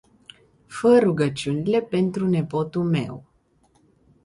[0.77, 3.15] Fa rugaciunile pt nepotul meu.